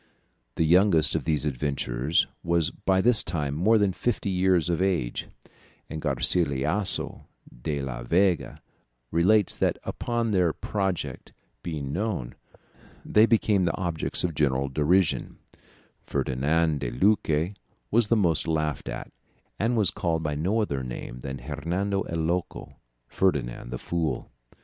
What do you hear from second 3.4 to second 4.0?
more than